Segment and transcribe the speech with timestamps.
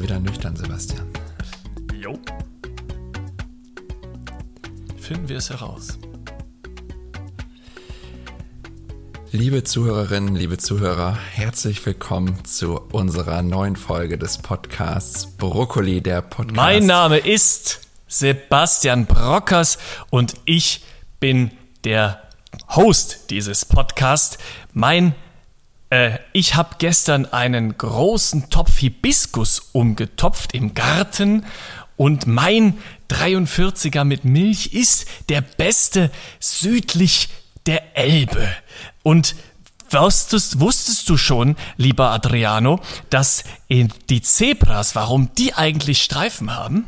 [0.00, 1.06] Du wieder nüchtern, Sebastian?
[1.92, 2.18] Jo.
[4.98, 5.98] Finden wir es heraus.
[9.30, 16.56] Liebe Zuhörerinnen, liebe Zuhörer, herzlich willkommen zu unserer neuen Folge des Podcasts Brokkoli, der Podcast.
[16.56, 19.76] Mein Name ist Sebastian Brockers
[20.08, 20.82] und ich
[21.18, 21.50] bin
[21.84, 22.22] der
[22.70, 24.38] Host dieses Podcasts.
[24.72, 25.14] Mein
[25.90, 31.44] äh, ich habe gestern einen großen Topf Hibiskus umgetopft im Garten
[31.96, 32.78] und mein
[33.10, 37.28] 43er mit Milch ist der beste südlich
[37.66, 38.48] der Elbe.
[39.02, 39.34] Und
[39.90, 46.86] wusstest, wusstest du schon, lieber Adriano, dass die Zebras, warum die eigentlich Streifen haben?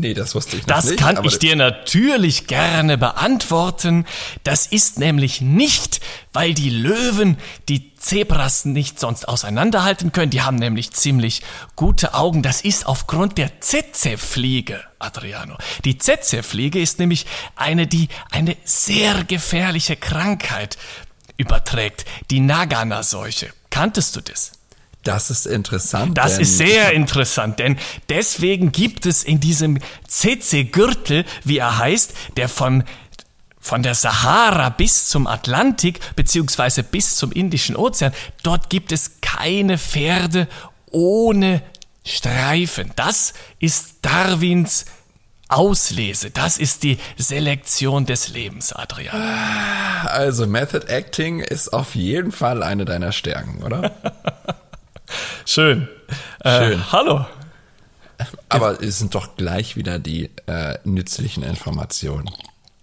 [0.00, 1.00] Nee, das wusste ich das nicht.
[1.00, 4.06] Das kann ich dir natürlich gerne beantworten.
[4.44, 6.00] Das ist nämlich nicht,
[6.32, 7.38] weil die Löwen
[7.68, 10.30] die Zebras nicht sonst auseinanderhalten können.
[10.30, 11.42] Die haben nämlich ziemlich
[11.74, 12.42] gute Augen.
[12.42, 15.56] Das ist aufgrund der Tsetse-Fliege, Adriano.
[15.84, 20.76] Die Tsetse-Fliege ist nämlich eine, die eine sehr gefährliche Krankheit
[21.36, 22.04] überträgt.
[22.30, 23.50] Die Nagana-Seuche.
[23.70, 24.52] Kanntest du das?
[25.06, 26.18] Das ist interessant.
[26.18, 32.48] Das ist sehr interessant, denn deswegen gibt es in diesem CC-Gürtel, wie er heißt, der
[32.48, 32.84] von
[33.60, 38.12] von der Sahara bis zum Atlantik beziehungsweise bis zum Indischen Ozean,
[38.44, 40.46] dort gibt es keine Pferde
[40.92, 41.62] ohne
[42.04, 42.92] Streifen.
[42.94, 44.84] Das ist Darwins
[45.48, 46.30] Auslese.
[46.30, 49.16] Das ist die Selektion des Lebens, Adrian.
[50.04, 53.92] Also Method Acting ist auf jeden Fall eine deiner Stärken, oder?
[55.44, 55.88] Schön.
[56.40, 56.92] Äh, Schön.
[56.92, 57.26] hallo.
[58.48, 62.30] Aber es sind doch gleich wieder die äh, nützlichen Informationen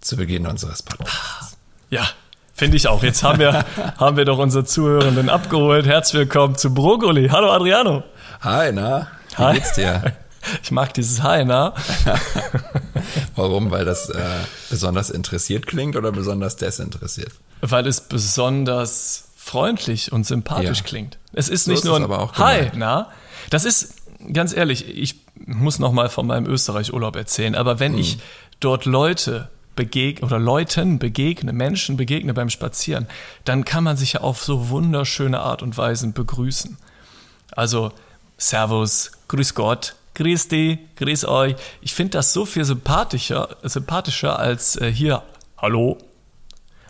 [0.00, 1.56] zu Beginn unseres Podcasts.
[1.90, 2.06] Ja,
[2.52, 3.02] finde ich auch.
[3.02, 3.64] Jetzt haben wir,
[3.98, 5.86] haben wir doch unsere Zuhörenden abgeholt.
[5.86, 7.28] Herzlich willkommen zu Brokkoli.
[7.28, 8.04] Hallo Adriano.
[8.42, 9.08] Hi, na?
[9.30, 9.54] Wie Hi.
[9.54, 10.12] geht's dir?
[10.62, 11.72] Ich mag dieses Hi, na?
[13.34, 13.70] Warum?
[13.70, 14.22] Weil das äh,
[14.68, 17.32] besonders interessiert klingt oder besonders desinteressiert?
[17.62, 20.84] Weil es besonders freundlich und sympathisch Ja.
[20.84, 21.18] klingt.
[21.34, 23.10] Es ist So nicht ist nur ein Hi, na?
[23.50, 23.94] Das ist,
[24.32, 25.16] ganz ehrlich, ich
[25.46, 27.98] muss noch mal von meinem Österreich-Urlaub erzählen, aber wenn Hm.
[28.00, 28.18] ich
[28.60, 33.06] dort Leute begegne oder Leuten begegne, Menschen begegne beim Spazieren,
[33.44, 36.78] dann kann man sich ja auf so wunderschöne Art und Weise begrüßen.
[37.52, 37.92] Also
[38.38, 41.56] Servus, Grüß Gott, Grüß die, Grüß euch.
[41.82, 45.22] Ich finde das so viel sympathischer, sympathischer als äh, hier
[45.58, 45.98] Hallo.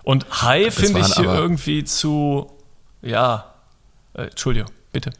[0.04, 2.53] Und Hi finde ich hier irgendwie zu,
[3.03, 3.54] ja,
[4.15, 5.10] äh, Entschuldigung, bitte.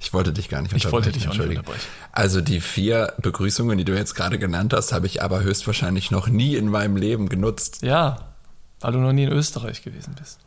[0.00, 0.92] Ich wollte dich gar nicht Ich unterbrechen.
[0.92, 1.86] wollte dich auch nicht unterbrechen.
[2.12, 6.28] Also die vier Begrüßungen, die du jetzt gerade genannt hast, habe ich aber höchstwahrscheinlich noch
[6.28, 7.82] nie in meinem Leben genutzt.
[7.82, 8.32] Ja,
[8.80, 10.38] weil du noch nie in Österreich gewesen bist.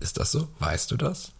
[0.00, 0.48] Ist das so?
[0.58, 1.32] Weißt du das?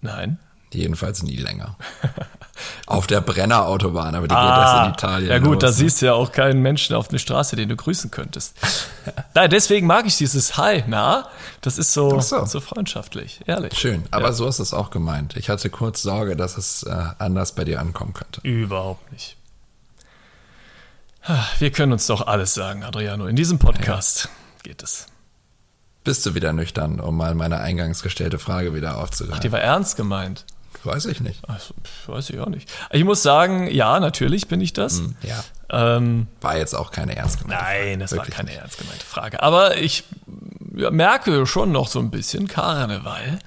[0.00, 0.38] Nein.
[0.72, 1.76] Jedenfalls nie länger.
[2.86, 5.72] Auf der Brenner-Autobahn, aber die geht erst in Italien Ah, ja gut, los, da ne?
[5.72, 8.54] siehst du ja auch keinen Menschen auf der Straße, den du grüßen könntest.
[9.34, 11.28] Nein, deswegen mag ich dieses Hi, na?
[11.60, 12.44] Das ist so, Ach so.
[12.44, 13.78] so freundschaftlich, ehrlich.
[13.78, 14.32] Schön, aber Ja.
[14.32, 15.36] so ist es auch gemeint.
[15.36, 18.40] Ich hatte kurz Sorge, dass es äh, anders bei dir ankommen könnte.
[18.42, 19.36] Überhaupt nicht.
[21.24, 23.26] Ah, Wir können uns doch alles sagen, Adriano.
[23.26, 24.28] In diesem Podcast
[24.62, 25.06] geht es.
[26.04, 29.42] Bist du wieder nüchtern, um mal meine eingangs gestellte Frage wieder aufzugreifen?
[29.42, 30.46] Die war ernst gemeint.
[30.84, 31.48] Weiß ich nicht.
[31.48, 31.74] Also,
[32.06, 32.70] weiß ich auch nicht.
[32.92, 35.02] Ich muss sagen, ja, natürlich bin ich das.
[35.22, 37.98] Ja, Ähm, war jetzt auch keine ernst gemeinte Nein, Frage.
[37.98, 38.60] das Wirklich war keine nicht.
[38.60, 39.42] ernst gemeinte Frage.
[39.42, 40.04] Aber ich
[40.72, 43.38] merke schon noch so ein bisschen, Karneval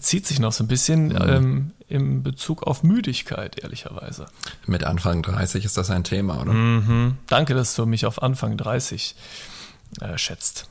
[0.00, 1.16] zieht sich noch so ein bisschen Mhm.
[1.28, 4.26] ähm, im Bezug auf Müdigkeit, ehrlicherweise.
[4.66, 6.52] Mit Anfang 30 ist das ein Thema, oder?
[6.52, 7.16] Mhm.
[7.28, 9.14] Danke, dass du mich auf Anfang 30
[10.00, 10.68] äh, schätzt.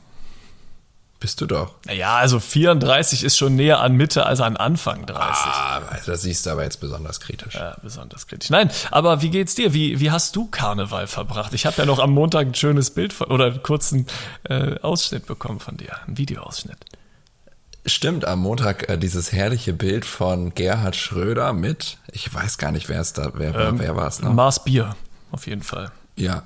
[1.18, 1.72] Bist du doch.
[1.86, 5.46] Naja, also 34 ist schon näher an Mitte als an Anfang 30.
[5.46, 7.54] Ah, das siehst du aber jetzt besonders kritisch.
[7.54, 8.50] Ja, besonders kritisch.
[8.50, 9.72] Nein, aber wie geht's dir?
[9.72, 11.54] Wie, wie hast du Karneval verbracht?
[11.54, 14.06] Ich habe ja noch am Montag ein schönes Bild von, oder einen kurzen
[14.44, 16.78] äh, Ausschnitt bekommen von dir, einen Videoausschnitt.
[17.86, 22.88] Stimmt, am Montag äh, dieses herrliche Bild von Gerhard Schröder mit, ich weiß gar nicht,
[22.88, 24.32] wer es da, wer, Ähm, wer war es noch?
[24.32, 24.96] Mars Bier,
[25.30, 25.92] auf jeden Fall.
[26.16, 26.42] Ja.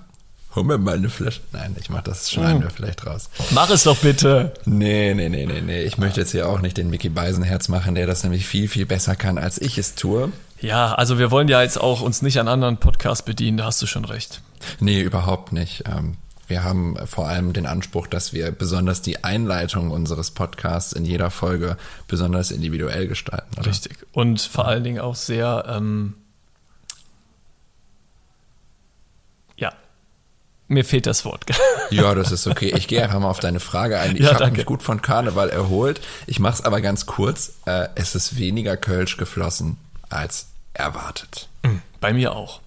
[0.55, 1.41] Hol mir mal eine Flasche.
[1.53, 3.31] Nein, ich mach das, schneiden wir vielleicht raus.
[3.51, 4.53] Mach es doch bitte.
[4.65, 5.83] Nee, nee, nee, nee, nee.
[5.85, 8.85] Ich möchte jetzt hier auch nicht den Mickey Beisenherz machen, der das nämlich viel, viel
[8.87, 10.33] besser kann, als ich es tue.
[10.61, 13.81] Ja, also wir wollen ja jetzt auch uns nicht an anderen Podcasts bedienen, da hast
[13.81, 14.43] du schon recht.
[14.81, 15.85] Nee, überhaupt nicht.
[15.87, 16.17] Ähm,
[16.49, 21.31] Wir haben vor allem den Anspruch, dass wir besonders die Einleitung unseres Podcasts in jeder
[21.31, 21.77] Folge
[22.09, 23.57] besonders individuell gestalten.
[23.57, 23.67] Oder?
[23.71, 23.99] Richtig.
[24.13, 26.15] Und vor allen Dingen auch sehr, ähm,
[29.57, 29.73] ja,
[30.71, 31.45] mir fehlt das Wort.
[31.91, 32.73] Ja, das ist okay.
[32.77, 34.15] Ich gehe einfach mal auf deine Frage ein.
[34.17, 36.01] Ich Ja, habe mich gut von Karneval erholt.
[36.27, 37.55] Ich mache es aber ganz kurz.
[37.67, 39.77] Äh, es ist weniger Kölsch geflossen
[40.09, 41.49] als erwartet.
[42.01, 42.61] Bei mir auch.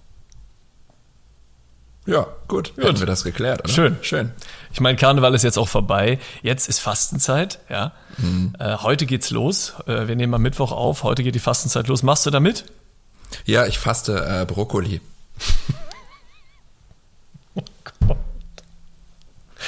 [2.06, 2.74] Ja, gut.
[2.76, 3.72] Hätten wir das geklärt, oder?
[3.72, 3.96] Schön.
[4.02, 4.32] Schön.
[4.74, 6.18] Ich meine, Karneval ist jetzt auch vorbei.
[6.42, 7.92] Jetzt ist Fastenzeit, ja.
[8.58, 9.72] Äh, heute geht's los.
[9.86, 11.02] Äh, wir nehmen am Mittwoch auf.
[11.02, 12.02] Heute geht die Fastenzeit los.
[12.02, 12.66] Machst du da mit?
[13.46, 15.00] Ja, ich faste äh, Brokkoli.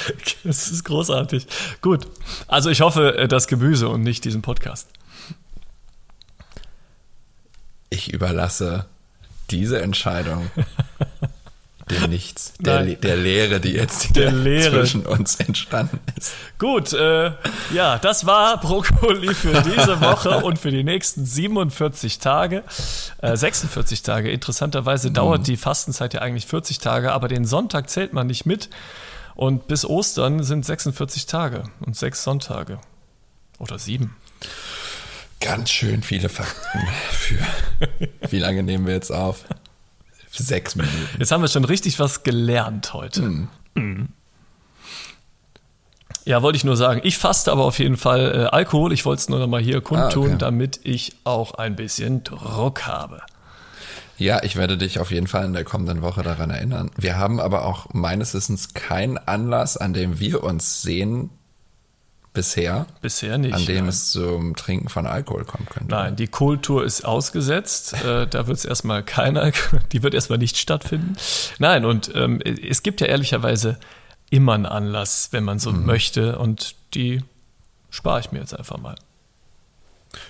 [0.43, 1.47] Das ist großartig.
[1.81, 2.07] Gut.
[2.47, 4.87] Also ich hoffe, äh, das Gemüse und nicht diesen Podcast.
[7.89, 8.85] Ich überlasse
[9.49, 10.51] diese Entscheidung
[11.89, 12.81] dem Nichts, der.
[12.83, 14.81] Le- der Leere, die jetzt Leere.
[14.81, 16.33] zwischen uns entstanden ist.
[16.59, 17.31] Gut, äh,
[17.73, 22.63] ja, das war Brokkoli für diese Woche und für die nächsten 47 Tage.
[23.21, 24.29] Äh, 46 Tage.
[24.31, 28.69] Interessanterweise dauert die Fastenzeit ja eigentlich 40 Tage, aber den Sonntag zählt man nicht mit.
[29.37, 32.79] Und bis Ostern sind 46 Tage und sechs Sonntage.
[33.59, 34.15] Oder sieben.
[35.39, 36.79] Ganz schön viele Fakten
[37.11, 37.37] für.
[38.31, 39.45] Wie lange nehmen wir jetzt auf?
[40.31, 40.95] Sechs Minuten.
[41.19, 43.45] Jetzt haben wir schon richtig was gelernt heute.
[43.75, 44.09] Mhm.
[46.25, 47.01] Ja, wollte ich nur sagen.
[47.03, 48.91] Ich faste aber auf jeden Fall äh, Alkohol.
[48.91, 50.37] Ich wollte es nur noch mal hier kundtun, okay.
[50.39, 53.21] damit ich auch ein bisschen Druck habe.
[54.17, 56.91] Ja, ich werde dich auf jeden Fall in der kommenden Woche daran erinnern.
[56.97, 61.29] Wir haben aber auch meines Wissens keinen Anlass, an dem wir uns sehen,
[62.37, 63.55] bisher, Bisher nicht.
[63.55, 63.87] an dem nein.
[63.87, 65.89] es zum Trinken von Alkohol kommen könnte.
[65.89, 67.93] Nein, die Kultur ist ausgesetzt.
[68.05, 69.51] Äh, da wird es erstmal keiner,
[69.91, 71.15] die wird erstmal nicht stattfinden.
[71.57, 73.79] Nein, und ähm, es gibt ja ehrlicherweise
[74.29, 76.37] immer einen Anlass, wenn man so möchte.
[76.37, 77.23] Und die
[77.89, 78.95] spare ich mir jetzt einfach mal.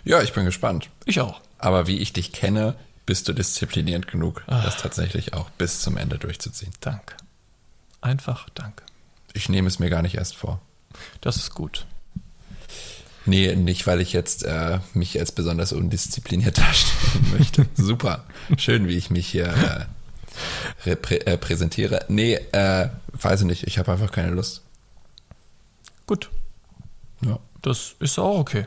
[0.06, 0.90] Ja, ich bin gespannt.
[1.04, 1.42] Ich auch.
[1.58, 2.76] Aber wie ich dich kenne,
[3.08, 4.62] bist du diszipliniert genug, Ah.
[4.62, 6.72] das tatsächlich auch bis zum Ende durchzuziehen.
[6.82, 7.16] Danke.
[8.02, 8.84] Einfach danke.
[9.34, 10.62] Ich nehme es mir gar nicht erst vor.
[11.22, 11.88] Das ist gut.
[13.26, 17.66] Nee, nicht, weil ich jetzt äh, mich als besonders undiszipliniert darstellen möchte.
[17.76, 18.26] Super.
[18.58, 19.88] Schön, wie ich mich hier
[20.86, 22.06] äh, äh, präsentiere.
[22.08, 23.64] Nee, äh, weiß ich nicht.
[23.68, 24.62] Ich habe einfach keine Lust.
[26.06, 26.30] Gut.
[27.26, 27.40] Ja.
[27.62, 28.66] Das ist auch okay.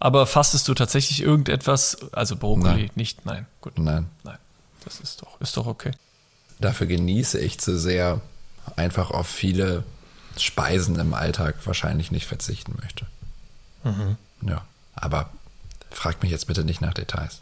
[0.00, 2.90] Aber fastest du tatsächlich irgendetwas, also Brokkoli Nein.
[2.94, 3.26] nicht?
[3.26, 3.46] Nein.
[3.60, 3.78] Gut.
[3.78, 4.08] Nein.
[4.24, 4.38] Nein.
[4.84, 5.92] Das ist doch, ist doch okay.
[6.58, 8.20] Dafür genieße ich zu sehr,
[8.76, 9.84] einfach auf viele
[10.38, 13.06] Speisen im Alltag wahrscheinlich nicht verzichten möchte.
[14.42, 14.64] Ja,
[14.94, 15.30] aber
[15.90, 17.40] frag mich jetzt bitte nicht nach Details.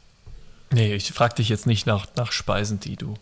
[0.70, 3.14] Nee, ich frage dich jetzt nicht nach, nach Speisen, die du.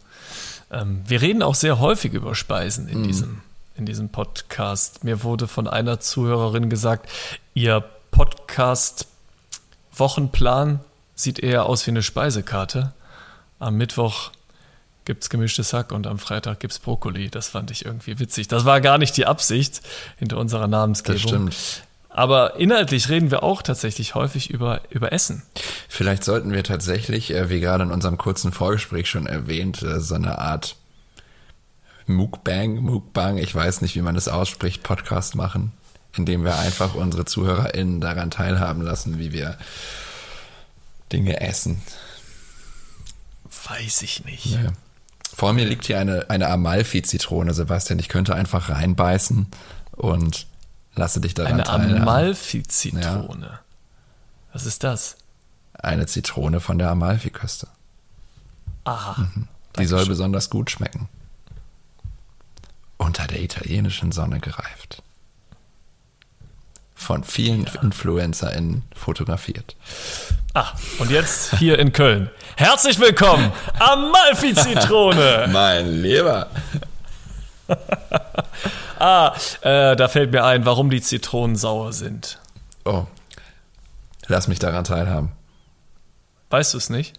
[0.70, 3.42] Ähm, wir reden auch sehr häufig über Speisen in, diesem,
[3.76, 5.04] in diesem Podcast.
[5.04, 7.08] Mir wurde von einer Zuhörerin gesagt,
[7.54, 7.84] ihr
[9.96, 10.80] Podcast-Wochenplan
[11.14, 12.92] sieht eher aus wie eine Speisekarte.
[13.58, 14.30] Am Mittwoch
[15.06, 17.30] gibt's gemischtes Hack und am Freitag gibt's Brokkoli.
[17.30, 18.48] Das fand ich irgendwie witzig.
[18.48, 19.80] Das war gar nicht die Absicht
[20.18, 21.22] hinter unserer Namensgebung.
[21.22, 21.82] Das stimmt.
[22.10, 25.42] Aber inhaltlich reden wir auch tatsächlich häufig über, über Essen.
[25.88, 30.14] Vielleicht sollten wir tatsächlich, äh, wie gerade in unserem kurzen Vorgespräch schon erwähnt, äh, so
[30.14, 30.76] eine Art
[32.06, 35.72] Mukbang, Mukbang, ich weiß nicht, wie man das ausspricht, Podcast machen,
[36.18, 39.56] indem wir einfach unsere ZuhörerInnen daran teilhaben lassen, wie wir
[41.12, 41.82] Dinge essen.
[43.68, 44.46] Weiß ich nicht.
[44.46, 44.72] Ja.
[45.34, 47.98] Vor mir liegt hier eine, eine Amalfi-Zitrone, Sebastian.
[47.98, 49.46] Ich könnte einfach reinbeißen
[49.92, 50.46] und
[50.94, 52.02] lasse dich daran Eine teilhaben.
[52.02, 53.58] Amalfi-Zitrone.
[54.52, 55.16] Was ist das?
[55.74, 57.68] Eine Zitrone von der Amalfi-Küste.
[58.84, 59.28] Aha.
[59.78, 60.08] Die soll Dankeschön.
[60.08, 61.08] besonders gut schmecken.
[62.96, 65.02] Unter der italienischen Sonne gereift.
[67.06, 69.76] Von vielen InfluencerInnen fotografiert.
[70.54, 72.30] Ah, und jetzt hier in Köln.
[72.56, 75.48] Herzlich willkommen, Amalfi-Zitrone.
[75.52, 76.48] Mein Lieber.
[78.98, 82.38] Ah, äh, da fällt mir ein, warum die Zitronen sauer sind.
[82.86, 83.04] Oh.
[84.26, 85.32] Lass mich daran teilhaben.
[86.48, 87.12] Weißt du es nicht?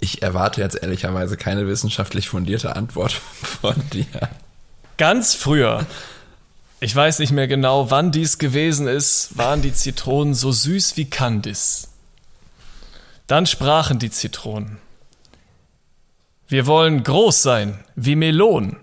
[0.00, 3.12] Ich erwarte jetzt ehrlicherweise keine wissenschaftlich fundierte Antwort
[3.60, 4.06] von dir.
[4.96, 5.84] Ganz früher,
[6.80, 11.08] ich weiß nicht mehr genau, wann dies gewesen ist, waren die Zitronen so süß wie
[11.08, 11.88] Candice.
[13.26, 14.78] Dann sprachen die Zitronen.
[16.48, 18.78] Wir wollen groß sein, wie Melonen.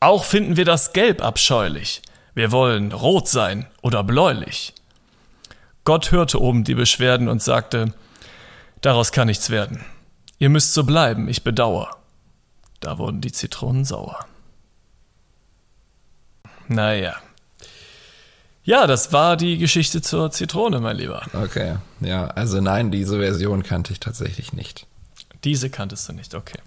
[0.00, 2.02] Auch finden wir das Gelb abscheulich.
[2.34, 4.74] Wir wollen rot sein oder bläulich.
[5.84, 7.92] Gott hörte oben die Beschwerden und sagte,
[8.80, 9.84] daraus kann nichts werden.
[10.38, 11.96] Ihr müsst so bleiben, ich bedauer.
[12.80, 14.26] Da wurden die Zitronen sauer.
[16.68, 17.14] Naja.
[18.64, 21.22] Ja, das war die Geschichte zur Zitrone, mein Lieber.
[21.34, 21.76] Okay.
[22.00, 24.86] Ja, also nein, diese Version kannte ich tatsächlich nicht.
[25.44, 26.58] Diese kanntest du nicht, okay.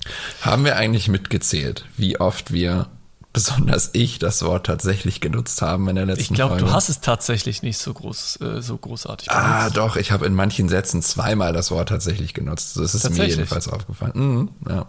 [0.41, 2.87] Haben wir eigentlich mitgezählt, wie oft wir
[3.33, 6.65] besonders ich das Wort tatsächlich genutzt haben in der letzten Ich glaube, Folge.
[6.65, 9.77] du hast es tatsächlich nicht so groß, äh, so großartig Ah, benutzt.
[9.77, 12.77] doch, ich habe in manchen Sätzen zweimal das Wort tatsächlich genutzt.
[12.77, 14.11] Das ist mir jedenfalls aufgefallen.
[14.15, 14.87] Mhm, ja.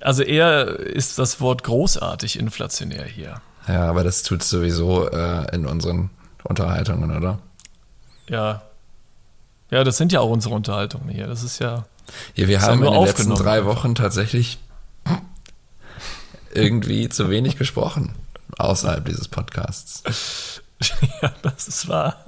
[0.00, 3.40] Also eher ist das Wort großartig inflationär hier.
[3.68, 6.10] Ja, aber das tut sowieso äh, in unseren
[6.42, 7.38] Unterhaltungen, oder?
[8.28, 8.62] Ja.
[9.70, 11.26] Ja, das sind ja auch unsere Unterhaltungen hier.
[11.26, 11.86] Das ist ja.
[12.34, 13.64] Ja, wir ja haben nur in den letzten drei.
[13.64, 14.58] Wochen tatsächlich
[16.52, 18.14] irgendwie zu wenig gesprochen
[18.58, 20.02] außerhalb dieses Podcasts.
[21.22, 22.24] ja, das ist wahr.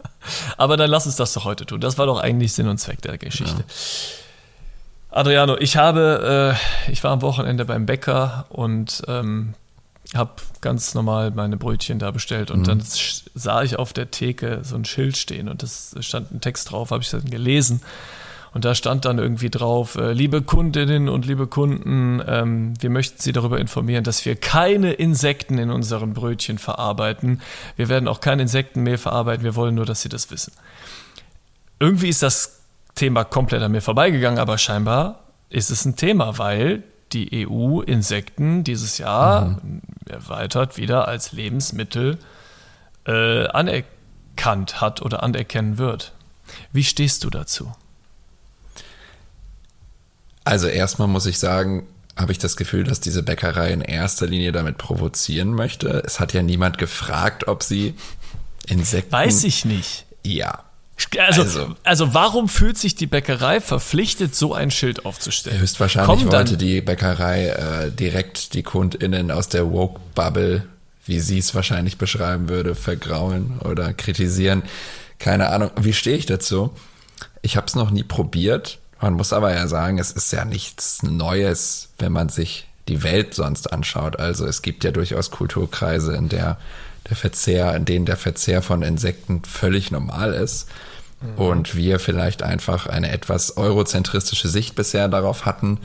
[0.57, 1.81] Aber dann lass uns das doch heute tun.
[1.81, 3.65] Das war doch eigentlich Sinn und Zweck der Geschichte.
[5.11, 6.57] Adriano, ich habe,
[6.89, 9.55] äh, ich war am Wochenende beim Bäcker und ähm,
[10.15, 14.61] habe ganz normal meine Brötchen da bestellt und dann sch- sah ich auf der Theke
[14.63, 17.83] so ein Schild stehen und das stand ein Text drauf, habe ich dann gelesen
[18.55, 23.21] und da stand dann irgendwie drauf, äh, liebe Kundinnen und liebe Kunden, ähm, wir möchten
[23.21, 27.43] Sie darüber informieren, dass wir keine Insekten in unseren Brötchen verarbeiten.
[27.77, 30.53] Wir werden auch kein Insektenmehl verarbeiten, wir wollen nur, dass Sie das wissen.
[31.81, 32.61] Irgendwie ist das
[32.95, 36.83] Thema komplett an mir vorbeigegangen, aber scheinbar ist es ein Thema, weil
[37.13, 39.61] die EU Insekten dieses Jahr
[40.09, 42.19] erweitert wieder als Lebensmittel
[43.07, 46.13] äh, anerkannt hat oder anerkennen wird.
[46.73, 47.73] Wie stehst du dazu?
[50.45, 54.53] Also erstmal muss ich sagen, habe ich das Gefühl, dass diese Bäckerei in erster Linie
[54.53, 55.89] damit provozieren möchte.
[56.07, 57.95] Es hat ja niemand gefragt, ob sie
[58.67, 59.13] Insekten.
[59.13, 60.07] Weiß ich nicht.
[60.25, 60.66] Ja.
[61.19, 65.61] Also, Also- also, warum fühlt sich die Bäckerei verpflichtet, so ein Schild aufzustellen?
[65.61, 70.65] Höchstwahrscheinlich Kommen wollte dann, die Bäckerei äh, direkt die KundInnen aus der Woke-Bubble,
[71.05, 74.63] wie sie es wahrscheinlich beschreiben würde, vergraulen oder kritisieren.
[75.19, 75.71] Keine Ahnung.
[75.79, 76.71] Wie stehe ich dazu?
[77.43, 78.79] Ich habe es noch nie probiert.
[79.01, 83.35] Man muss aber ja sagen, es ist ja nichts Neues, wenn man sich die Welt
[83.35, 84.19] sonst anschaut.
[84.19, 86.57] Also es gibt ja durchaus Kulturkreise, in der
[87.09, 90.69] der Verzehr, in denen der Verzehr von Insekten völlig normal ist.
[91.37, 95.79] Und wir vielleicht einfach eine etwas eurozentristische Sicht bisher darauf hatten.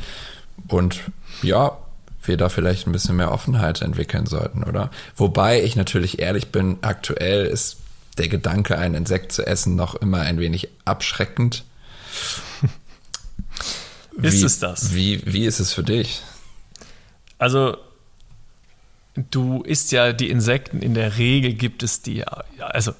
[0.68, 1.00] Und
[1.42, 1.78] ja,
[2.24, 4.92] wir da vielleicht ein bisschen mehr Offenheit entwickeln sollten, oder?
[5.16, 7.78] Wobei ich natürlich ehrlich bin, aktuell ist
[8.18, 11.64] der Gedanke, ein Insekt zu essen, noch immer ein wenig abschreckend.
[14.22, 14.94] Ist wie, es das?
[14.94, 16.22] Wie, wie ist es für dich?
[17.38, 17.78] Also,
[19.16, 22.94] du isst ja die Insekten, in der Regel gibt es die, ja, also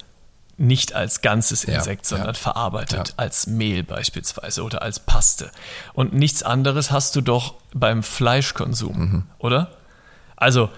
[0.58, 2.34] nicht als ganzes Ja, Insekt, sondern ja.
[2.34, 3.14] verarbeitet Ja.
[3.16, 5.50] als Mehl beispielsweise oder als Paste.
[5.94, 9.22] Und nichts anderes hast du doch beim Fleischkonsum, Mhm.
[9.38, 9.70] oder?
[10.36, 10.68] Also,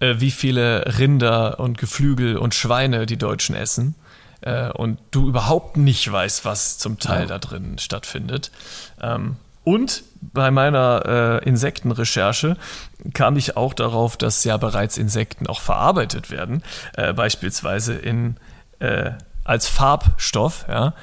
[0.00, 3.96] äh, wie viele Rinder und Geflügel und Schweine die Deutschen essen
[4.42, 7.26] äh, und du überhaupt nicht weißt, was zum Teil Ja.
[7.26, 8.50] da drin stattfindet.
[9.02, 12.56] Ähm, und bei meiner äh, Insektenrecherche
[13.12, 16.62] kam ich auch darauf, dass ja bereits Insekten auch verarbeitet werden,
[16.94, 18.36] äh, beispielsweise in,
[18.78, 19.12] äh,
[19.44, 20.94] als Farbstoff, ja,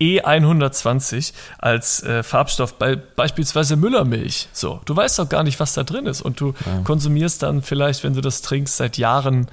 [0.00, 4.48] E120 als äh, Farbstoff bei beispielsweise Müllermilch.
[4.52, 8.04] So, du weißt doch gar nicht, was da drin ist und du konsumierst dann vielleicht,
[8.04, 9.48] wenn du das trinkst, seit Jahren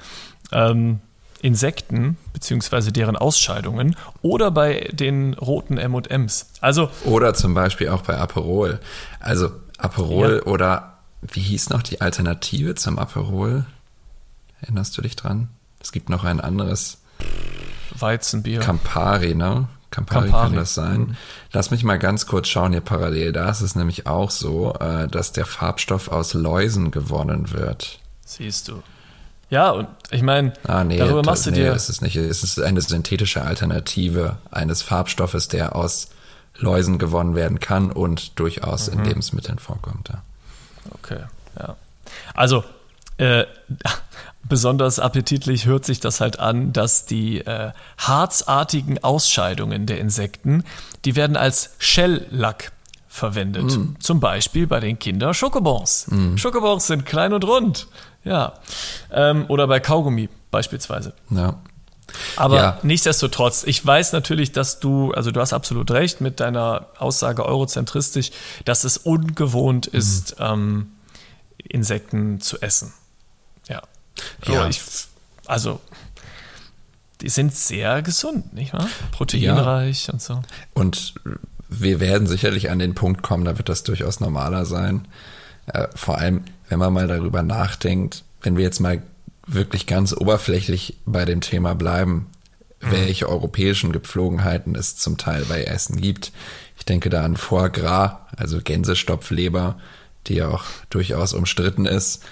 [0.51, 1.01] ähm,
[1.43, 6.47] Insekten beziehungsweise deren Ausscheidungen oder bei den roten M&Ms.
[6.62, 8.79] Also Oder zum Beispiel auch bei Aperol.
[9.19, 10.51] Also Aperol Ja.
[10.51, 13.65] oder wie hieß noch die Alternative zum Aperol?
[14.62, 15.50] Erinnerst du dich dran?
[15.81, 17.00] Es gibt noch ein anderes
[18.00, 18.59] Weizenbier.
[18.62, 19.67] Campari, ne?
[19.91, 20.47] Campari, Campari.
[20.47, 21.17] kann das sein.
[21.51, 23.31] Lass mich mal ganz kurz schauen hier parallel.
[23.31, 28.00] Da ist es nämlich auch so, äh, dass der Farbstoff aus Läusen gewonnen wird.
[28.25, 28.81] Siehst du.
[29.53, 31.72] Ja, und ich meine, Ah, nee, darüber machst du nee, dir.
[31.74, 32.15] das ist nicht.
[32.15, 36.07] Es ist eine synthetische Alternative eines Farbstoffes, der aus
[36.57, 39.00] Läusen gewonnen werden kann und durchaus Mhm.
[39.00, 40.10] in Lebensmitteln vorkommt.
[40.10, 40.24] Ja.
[40.95, 41.19] Okay,
[41.60, 41.75] ja.
[42.33, 42.63] Also,
[43.17, 43.45] äh,
[44.50, 50.63] besonders appetitlich hört sich das halt an, dass die äh, harzartigen Ausscheidungen der Insekten,
[51.05, 52.72] die werden als Shelllack
[53.07, 53.77] verwendet.
[54.00, 56.07] Zum Beispiel bei den Kinder Schokobons.
[56.38, 57.86] Schokobons sind klein und rund.
[58.24, 58.53] Ja.
[59.12, 61.13] Ähm, oder bei Kaugummi beispielsweise.
[61.30, 61.60] Ja.
[62.36, 62.80] Aber Ja.
[62.84, 68.32] nichtsdestotrotz, ich weiß natürlich, dass du, also du hast absolut recht mit deiner Aussage eurozentristisch,
[68.65, 70.92] dass es ungewohnt ist, ähm,
[71.58, 72.94] Insekten zu essen.
[73.68, 73.82] Ja.
[74.48, 74.68] Ja.
[74.68, 74.82] Ich,
[75.48, 75.80] also,
[77.22, 78.88] die sind sehr gesund, nicht wahr?
[79.12, 80.42] Proteinreich und so.
[80.74, 81.15] Und
[81.70, 85.08] wir werden sicherlich an den Punkt kommen, da wird das durchaus normaler sein.
[85.68, 89.03] Äh, vor allem, wenn man mal darüber nachdenkt, wenn wir jetzt mal
[89.46, 92.32] wirklich ganz oberflächlich bei dem Thema bleiben,
[92.80, 96.32] welche europäischen Gepflogenheiten es zum Teil bei Essen gibt.
[96.77, 99.77] Ich denke da an Foie Gras, also Gänsestopfleber,
[100.25, 102.24] die ja auch durchaus umstritten ist.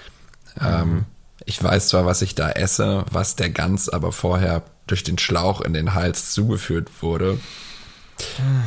[0.59, 1.05] Ähm,
[1.45, 5.61] ich weiß zwar, was ich da esse, was der Gans aber vorher durch den Schlauch
[5.61, 7.37] in den Hals zugeführt wurde,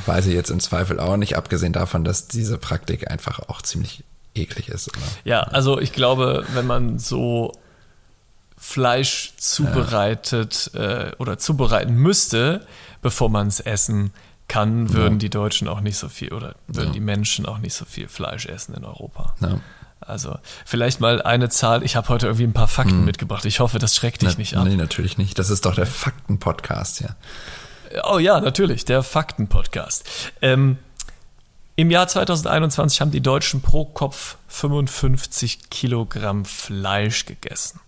[0.07, 4.05] weiß ich jetzt im Zweifel auch nicht, abgesehen davon, dass diese Praktik einfach auch ziemlich
[4.35, 4.89] eklig ist.
[4.89, 5.07] Oder?
[5.25, 7.53] Ja, also ich glaube, wenn man so
[8.57, 12.67] Fleisch zubereitet äh, oder zubereiten müsste,
[13.03, 14.13] bevor man es essen
[14.49, 15.19] kann, würden Ja.
[15.19, 16.93] die Deutschen auch nicht so viel oder würden Ja.
[16.93, 19.35] die Menschen auch nicht so viel Fleisch essen in Europa.
[20.01, 20.37] Also
[20.67, 21.83] vielleicht mal eine Zahl.
[21.83, 23.45] Ich habe heute irgendwie ein paar Fakten mitgebracht.
[23.47, 24.65] Ich hoffe, das schreckt dich Na- nicht ab.
[24.67, 25.39] Nee, natürlich nicht.
[25.39, 27.17] Das ist doch der Fakten-Podcast, ja.
[28.11, 30.05] Oh ja, natürlich, der Fakten-Podcast.
[30.43, 30.79] Ähm,
[31.77, 37.81] Im Jahr 2021 haben die Deutschen pro Kopf 55 Kilogramm Fleisch gegessen.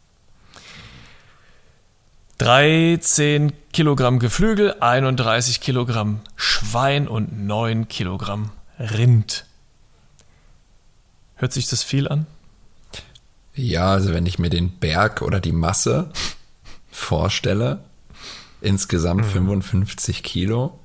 [2.39, 9.47] 13 Kilogramm Geflügel, 31 Kilogramm Schwein und 9 Kilogramm Rind.
[11.37, 12.27] Hört sich das viel an?
[13.55, 16.11] Ja, also wenn ich mir den Berg oder die Masse
[16.91, 17.79] vorstelle,
[18.61, 19.31] insgesamt Mhm.
[19.31, 20.79] 55 Kilo,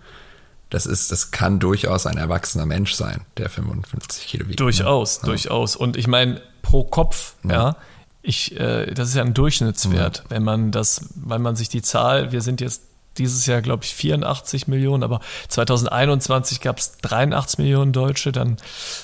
[0.72, 4.60] das ist, das kann durchaus ein erwachsener Mensch sein, der 55 Kilo wiegt.
[4.60, 5.28] Durchaus, Ja.
[5.28, 5.76] durchaus.
[5.76, 7.76] Und ich meine, pro Kopf, ja,
[8.24, 12.32] ich, äh, das ist ja ein Durchschnittswert, wenn man das, weil man sich die Zahl,
[12.32, 12.84] wir sind jetzt
[13.18, 18.56] dieses Jahr, glaube ich, 84 Millionen, aber 2021 gab es 83 Millionen Deutsche, dann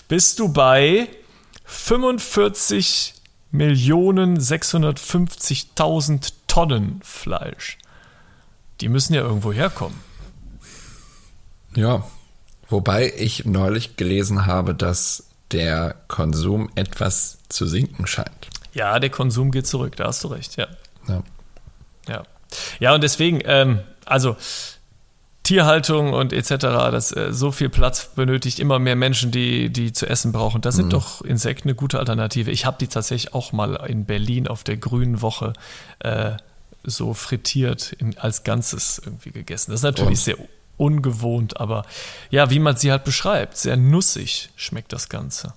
[0.07, 1.09] bist du bei
[1.65, 3.13] 45
[3.51, 7.77] Millionen 650.000 Tonnen Fleisch.
[8.79, 10.06] Die müssen ja irgendwo herkommen.
[11.75, 12.03] Ja,
[12.69, 18.49] wobei ich neulich gelesen habe, dass der Konsum etwas zu sinken scheint.
[18.73, 20.67] Ja, der Konsum geht zurück, da hast du recht, ja.
[21.07, 21.23] Ja.
[22.07, 22.23] Ja,
[22.79, 24.35] ja und deswegen, ähm, also
[25.47, 30.05] Tierhaltung und etc., das äh, so viel Platz benötigt, immer mehr Menschen, die, die zu
[30.05, 30.61] essen brauchen.
[30.61, 32.51] Da sind doch Insekten eine gute Alternative.
[32.51, 35.53] Ich habe die tatsächlich auch mal in Berlin auf der Grünen Woche
[35.99, 36.33] äh,
[36.83, 39.71] so frittiert in, als Ganzes irgendwie gegessen.
[39.71, 40.25] Das ist natürlich Und?
[40.25, 40.37] sehr
[40.77, 41.85] ungewohnt, aber
[42.29, 45.53] ja, wie man sie halt beschreibt, sehr nussig schmeckt das Ganze.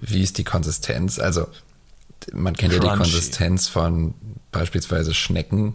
[0.00, 1.18] Wie ist die Konsistenz?
[1.18, 1.48] Also,
[2.32, 3.02] man kennt ja die Crunchy.
[3.02, 4.14] Konsistenz von
[4.52, 5.74] beispielsweise Schnecken,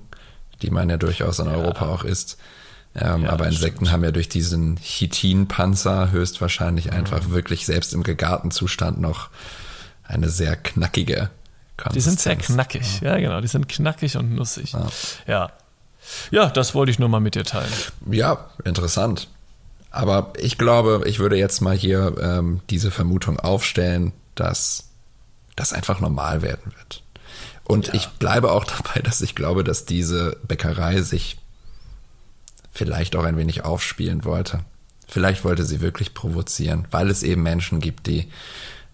[0.61, 2.37] die man ja durchaus in Europa auch isst.
[2.95, 6.93] Ähm, Ja, aber Insekten haben ja durch diesen Chitinpanzer höchstwahrscheinlich Mhm.
[6.93, 9.29] einfach wirklich selbst im gegarten Zustand noch
[10.03, 11.29] eine sehr knackige
[11.77, 11.93] Konsistenz.
[11.93, 13.17] Die sind sehr knackig, ja.
[13.17, 14.73] genau, die sind knackig und nussig.
[15.27, 15.51] Ja.
[16.31, 17.71] Ja, das wollte ich nur mal mit dir teilen.
[18.09, 19.27] Ja, interessant.
[19.91, 24.89] Aber ich glaube, ich würde jetzt mal hier ähm, diese Vermutung aufstellen, dass
[25.55, 27.01] das einfach normal werden wird.
[27.63, 31.37] Und ich bleibe auch dabei, dass ich glaube, dass diese Bäckerei sich
[32.73, 34.59] vielleicht auch ein wenig aufspielen wollte.
[35.07, 38.27] Vielleicht wollte sie wirklich provozieren, weil es eben Menschen gibt, die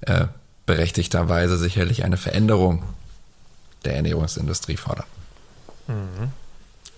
[0.01, 0.27] äh,
[0.65, 2.83] berechtigterweise sicherlich eine Veränderung
[3.85, 5.05] der Ernährungsindustrie fordern.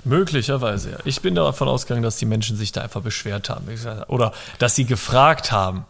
[0.03, 0.97] Möglicherweise, ja.
[1.05, 3.67] Ich bin davon ausgegangen, dass die Menschen sich da einfach beschwert haben.
[4.07, 5.85] Oder dass sie gefragt haben,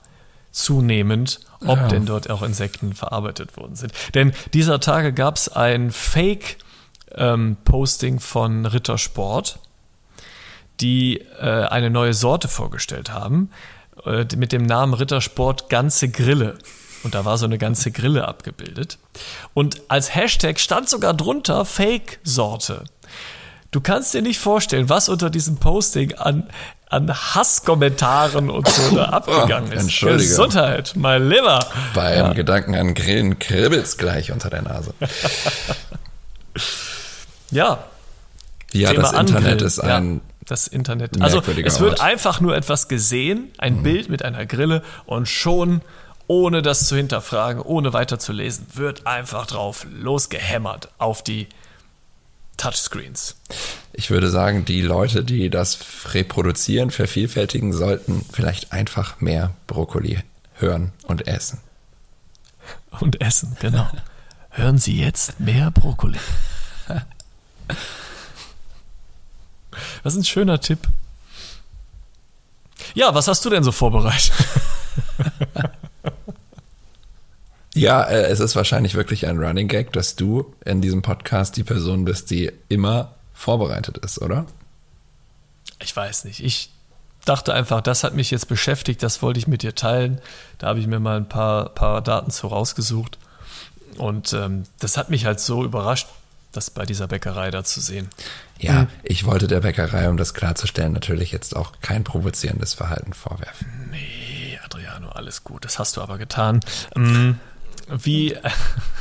[0.51, 1.87] zunehmend, ob Ja.
[1.87, 3.91] denn dort auch Insekten verarbeitet worden sind.
[4.13, 9.57] Denn dieser Tage gab es ein Fake-Posting von Rittersport,
[10.79, 13.49] die äh, eine neue Sorte vorgestellt haben,
[14.05, 16.57] äh, mit dem Namen Rittersport ganze Grille.
[17.03, 18.97] Und da war so eine ganze Grille abgebildet.
[19.53, 22.85] Und als Hashtag stand sogar drunter Fake-Sorte.
[23.73, 26.47] Du kannst dir nicht vorstellen, was unter diesem Posting an,
[26.89, 29.81] an Hasskommentaren und so da abgegangen ist.
[29.81, 30.29] Entschuldige.
[30.29, 31.65] Gesundheit, mein Lieber.
[31.95, 34.93] Beim Gedanken an Grillen kribbelt's gleich unter der Nase.
[37.51, 37.83] Ja,
[38.71, 39.59] Ja, Thema das Internet Angrillen.
[39.67, 40.15] ist ein.
[40.15, 41.21] Ja, das Internet.
[41.21, 41.99] Also es wird Ort.
[41.99, 42.05] Mhm.
[42.05, 45.81] einfach nur etwas gesehen, ein Bild mit einer Grille und schon,
[46.27, 51.47] ohne das zu hinterfragen, ohne weiter zu lesen, wird einfach drauf losgehämmert auf die
[52.57, 53.35] Touchscreens.
[53.93, 55.79] Ich würde sagen, die Leute, die das
[56.13, 60.19] reproduzieren, vervielfältigen, sollten vielleicht einfach mehr Brokkoli
[60.55, 61.59] hören und essen.
[62.99, 63.87] Und essen, genau.
[64.49, 66.19] Hören Sie jetzt mehr Brokkoli.
[70.03, 70.79] Das ist ein schöner Tipp.
[72.93, 74.31] Ja, was hast du denn so vorbereitet?
[77.73, 81.63] Ja, äh, es ist wahrscheinlich wirklich ein Running Gag, dass du in diesem Podcast die
[81.63, 84.45] Person bist, die immer vorbereitet ist, oder?
[85.81, 86.43] Ich weiß nicht.
[86.43, 86.69] Ich
[87.25, 90.21] dachte einfach, das hat mich jetzt beschäftigt, das wollte ich mit dir teilen.
[90.59, 93.17] Da habe ich mir mal ein paar, paar Daten zu rausgesucht.
[93.97, 96.07] Und ähm, das hat mich halt so überrascht,
[96.51, 98.09] das bei dieser Bäckerei da zu sehen.
[98.59, 103.89] Ja, ich wollte der Bäckerei, um das klarzustellen, natürlich jetzt auch kein provozierendes Verhalten vorwerfen.
[103.91, 105.65] Nee, Adriano, alles gut.
[105.65, 106.59] Das hast du aber getan.
[106.95, 107.39] Ähm,
[107.89, 108.35] wie,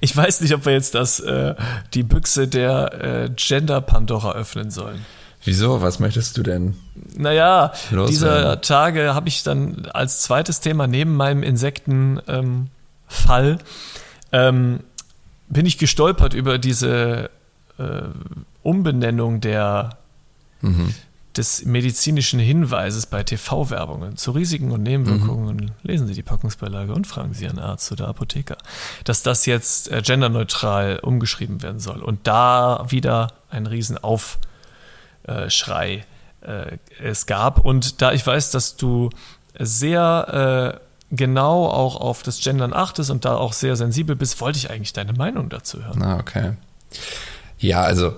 [0.00, 1.54] Ich weiß nicht, ob wir jetzt das, äh,
[1.94, 5.04] die Büchse der äh, Gender Pandora öffnen sollen.
[5.44, 5.82] Wieso?
[5.82, 6.74] Was möchtest du denn?
[7.16, 8.06] Naja, Loswerden.
[8.06, 12.68] dieser Tage habe ich dann als zweites Thema neben meinem Insektenfall
[13.18, 13.58] ähm,
[14.32, 14.80] ähm,
[15.48, 17.30] bin ich gestolpert über diese
[17.78, 18.02] äh,
[18.62, 19.98] Umbenennung der,
[21.36, 25.72] des medizinischen Hinweises bei TV-Werbungen zu Risiken und Nebenwirkungen.
[25.82, 28.58] Lesen Sie die Packungsbeilage und fragen Sie Ihren Arzt oder Apotheker,
[29.04, 32.02] dass das jetzt äh, genderneutral umgeschrieben werden soll.
[32.02, 36.04] Und da wieder ein Riesenaufschrei
[36.40, 37.64] äh, es gab.
[37.64, 39.10] Und da ich weiß, dass du
[39.58, 44.58] sehr äh, genau auch auf das Gendern achtest und da auch sehr sensibel bist, wollte
[44.58, 46.02] ich eigentlich deine Meinung dazu hören.
[46.02, 46.54] Ah, okay.
[47.58, 48.14] Ja, also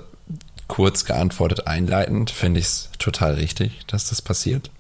[0.68, 4.70] kurz geantwortet einleitend finde ich es total richtig, dass das passiert.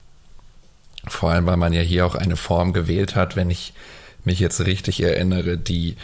[1.08, 3.72] Vor allem, weil man ja hier auch eine Form gewählt hat, wenn ich
[4.24, 5.96] mich jetzt richtig erinnere, die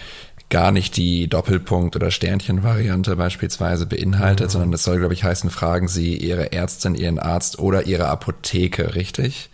[0.49, 5.89] gar nicht die Doppelpunkt- oder Sternchen-Variante beispielsweise beinhaltet, sondern das soll, glaube ich, heißen, fragen
[5.89, 9.49] Sie Ihre Ärztin, Ihren Arzt oder Ihre Apotheke, richtig?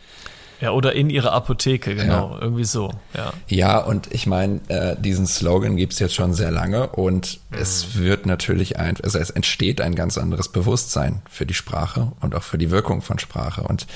[0.60, 3.32] Ja, oder in ihrer Apotheke, genau, irgendwie so, ja.
[3.46, 8.26] Ja, und ich meine, äh, diesen Slogan gibt's jetzt schon sehr lange und es wird
[8.26, 12.58] natürlich ein, also es entsteht ein ganz anderes Bewusstsein für die Sprache und auch für
[12.58, 13.62] die Wirkung von Sprache.
[13.62, 13.86] Und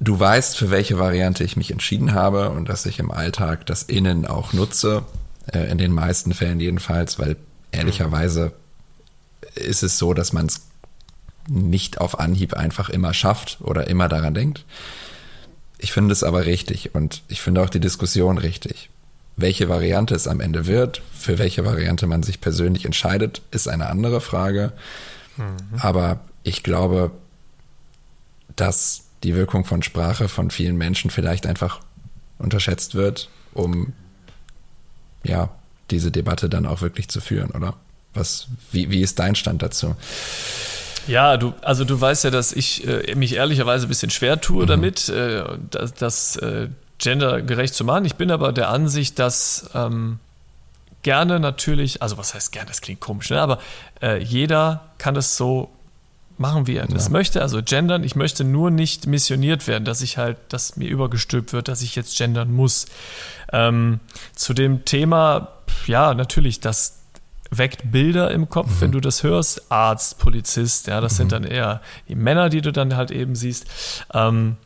[0.00, 3.84] du weißt, für welche Variante ich mich entschieden habe und dass ich im Alltag das
[3.84, 5.04] Innen auch nutze,
[5.52, 7.36] äh, in den meisten Fällen jedenfalls, weil
[7.70, 8.52] ehrlicherweise
[9.54, 10.62] ist es so, dass man es
[11.50, 14.64] nicht auf Anhieb einfach immer schafft oder immer daran denkt.
[15.78, 18.88] Ich finde es aber richtig und ich finde auch die Diskussion richtig.
[19.36, 23.88] Welche Variante es am Ende wird, für welche Variante man sich persönlich entscheidet, ist eine
[23.88, 24.72] andere Frage.
[25.78, 27.10] Aber ich glaube,
[28.56, 31.80] dass die Wirkung von Sprache von vielen Menschen vielleicht einfach
[32.38, 33.92] unterschätzt wird, um
[35.24, 35.50] ja
[35.90, 37.74] diese Debatte dann auch wirklich zu führen, oder?
[38.12, 39.94] Was, wie, wie ist dein Stand dazu?
[41.06, 44.66] Ja, du, also du weißt ja, dass ich äh, mich ehrlicherweise ein bisschen schwer tue
[44.66, 48.04] damit, äh, das, das äh, gendergerecht zu machen.
[48.04, 50.18] Ich bin aber der Ansicht, dass ähm,
[51.02, 53.40] gerne natürlich, also was heißt gerne, das klingt komisch, ne?
[53.40, 53.58] aber
[54.02, 55.70] äh, jeder kann das so
[56.40, 58.02] machen, wie er das möchte, also gendern.
[58.02, 61.94] Ich möchte nur nicht missioniert werden, dass ich halt, dass mir übergestülpt wird, dass ich
[61.96, 62.86] jetzt gendern muss.
[63.52, 64.00] Ähm,
[64.34, 65.48] zu dem Thema,
[65.86, 66.99] ja, natürlich, das
[67.50, 69.70] weckt Bilder im Kopf, wenn du das hörst.
[69.70, 73.66] Arzt, Polizist, ja, das sind dann eher die Männer, die du dann halt eben siehst.
[74.14, 74.56] Ähm,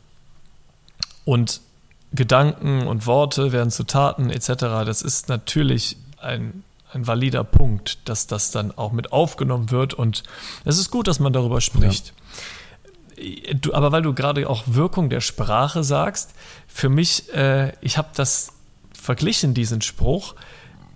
[1.25, 1.61] und
[2.13, 4.47] Gedanken und Worte werden zu Taten etc.
[4.85, 10.23] Das ist natürlich ein, ein valider Punkt, dass das dann auch mit aufgenommen wird und
[10.63, 12.13] es ist gut, dass man darüber spricht.
[13.61, 16.33] Du, aber weil du gerade auch Wirkung der Sprache sagst,
[16.67, 18.53] für mich, äh, ich habe das
[18.93, 20.35] verglichen, diesen Spruch,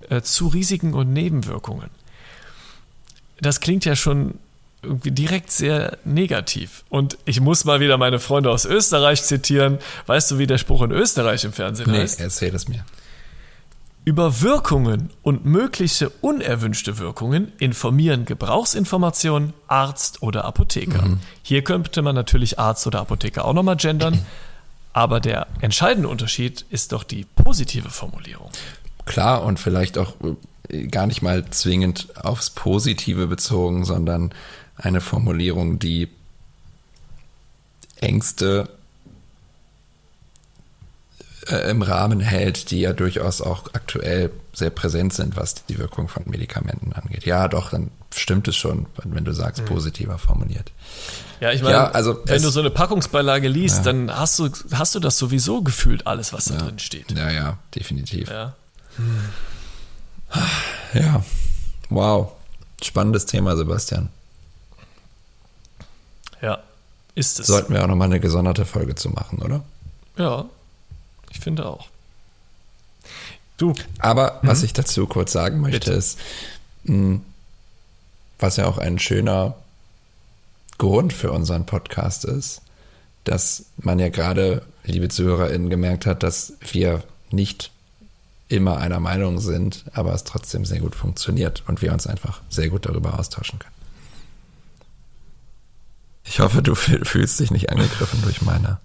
[0.09, 1.89] äh, zu Risiken und Nebenwirkungen.
[3.41, 4.35] Das klingt ja schon
[4.81, 6.83] irgendwie direkt sehr negativ.
[6.89, 9.77] Und ich muss mal wieder meine Freunde aus Österreich zitieren.
[10.05, 12.19] Weißt du, wie der Spruch in Österreich im Fernsehen Nee, heißt?
[12.21, 12.85] erzähl es mir.
[14.05, 21.17] Über Wirkungen und mögliche unerwünschte Wirkungen informieren Gebrauchsinformationen Arzt oder Apotheker.
[21.43, 24.25] Hier könnte man natürlich Arzt oder Apotheker auch nochmal gendern,
[24.93, 28.49] aber der entscheidende Unterschied ist doch die positive Formulierung.
[29.09, 30.13] Klar und vielleicht auch
[30.69, 34.31] äh, gar nicht mal zwingend aufs Positive bezogen, sondern
[34.77, 36.09] eine Formulierung, die
[37.99, 38.69] Ängste
[41.47, 46.07] äh, im Rahmen hält, die ja durchaus auch aktuell sehr präsent sind, was die Wirkung
[46.07, 47.25] von Medikamenten angeht.
[47.25, 50.71] Ja, doch, dann stimmt es schon, wenn du sagst, positiver formuliert.
[51.39, 53.83] Ja, ich meine, Ja, also wenn es- du so eine Packungsbeilage liest, Ja.
[53.85, 57.11] dann hast du, hast du das sowieso gefühlt, alles, was da drin steht.
[57.11, 58.29] Ja, ja, definitiv.
[58.29, 58.53] Ja.
[60.93, 61.23] Ja,
[61.89, 62.31] wow.
[62.81, 64.09] Spannendes Thema, Sebastian.
[66.41, 66.59] ja,
[67.15, 67.47] ist es.
[67.47, 69.63] Sollten wir auch nochmal eine gesonderte Folge zu machen, oder?
[70.17, 70.45] Ja,
[71.31, 71.87] ich finde auch.
[73.57, 75.91] Du, Aber was ich dazu kurz sagen möchte, Bitte.
[75.93, 76.19] ist,
[76.83, 77.19] mh,
[78.39, 79.55] was ja auch ein schöner
[80.77, 82.61] Grund für unseren Podcast ist,
[83.25, 87.71] dass man ja gerade, liebe ZuhörerInnen, gemerkt hat, dass wir nicht
[88.49, 92.69] immer einer Meinung sind, aber es trotzdem sehr gut funktioniert und wir uns einfach sehr
[92.69, 93.73] gut darüber austauschen können.
[96.25, 98.79] Ich hoffe, du fühl- fühlst dich nicht angegriffen durch meine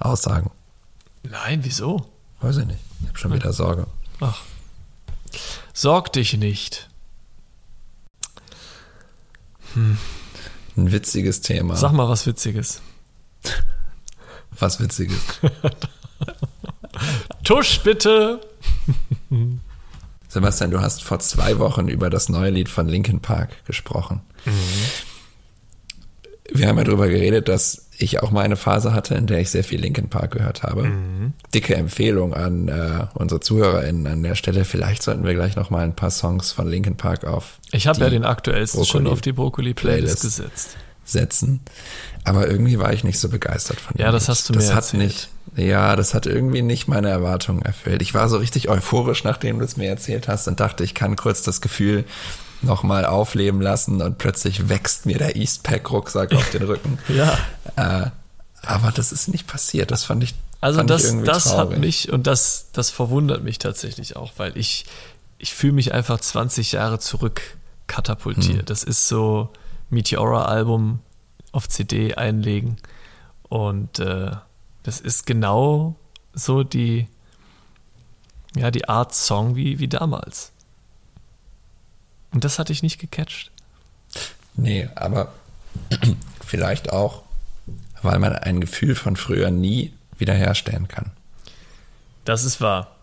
[0.00, 0.50] Aussagen.
[1.22, 2.10] nein, wieso?
[2.40, 2.80] Weiß ich nicht.
[3.02, 3.86] Ich habe schon wieder Sorge.
[4.20, 4.40] Ach,
[5.72, 6.88] sorg dich nicht.
[9.74, 9.98] Ein
[10.92, 11.76] witziges Thema.
[11.76, 12.80] Sag mal was Witziges.
[14.58, 15.18] Was Witziges.
[17.48, 18.40] Tusch bitte.
[20.28, 24.20] Sebastian, du hast vor zwei Wochen über das neue Lied von Linkin Park gesprochen.
[24.44, 24.52] Mhm.
[26.52, 29.48] Wir haben ja darüber geredet, dass ich auch mal eine Phase hatte, in der ich
[29.48, 30.82] sehr viel Linkin Park gehört habe.
[30.82, 31.32] Mhm.
[31.54, 34.66] Dicke Empfehlung an äh, unsere ZuhörerInnen an der Stelle.
[34.66, 37.60] Vielleicht sollten wir gleich noch mal ein paar Songs von Linkin Park auf.
[37.72, 40.76] Ich habe ja den aktuellsten schon auf die Brokkoli-Playlist gesetzt.
[41.08, 41.60] Setzen.
[42.24, 44.02] Aber irgendwie war ich nicht so begeistert von dem.
[44.04, 45.02] Ja, das hast du mir das hat erzählt.
[45.02, 45.28] nicht.
[45.56, 48.02] Ja, das hat irgendwie nicht meine Erwartungen erfüllt.
[48.02, 51.16] Ich war so richtig euphorisch, nachdem du es mir erzählt hast und dachte, ich kann
[51.16, 52.04] kurz das Gefühl
[52.60, 56.98] nochmal aufleben lassen und plötzlich wächst mir der Eastpack-Rucksack auf den Rücken.
[57.08, 57.38] ja.
[57.76, 58.10] Äh,
[58.62, 59.90] aber das ist nicht passiert.
[59.90, 60.34] Das fand ich.
[60.60, 61.58] Also fand das, ich das traurig.
[61.58, 64.86] hat mich und das, das verwundert mich tatsächlich auch, weil ich,
[65.38, 67.40] ich fühle mich einfach 20 Jahre zurück
[67.86, 68.58] katapultiert.
[68.58, 68.66] Hm.
[68.66, 69.50] Das ist so
[69.90, 71.00] Meteora-Album
[71.52, 72.76] auf CD einlegen
[73.48, 74.32] und äh,
[74.82, 75.96] das ist genau
[76.32, 77.08] so die,
[78.54, 80.52] ja, die Art Song wie, wie damals.
[82.32, 83.50] Und das hatte ich nicht gecatcht.
[84.54, 85.32] Nee, aber
[86.44, 87.22] vielleicht auch,
[88.02, 91.10] weil man ein Gefühl von früher nie wiederherstellen kann.
[92.24, 92.97] Das ist wahr.